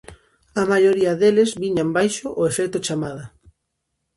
[0.61, 3.25] A maioría deles viñan baixo o efecto chamada.